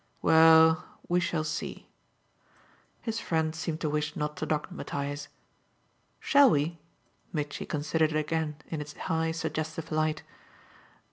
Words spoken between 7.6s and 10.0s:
considered it again in its high suggestive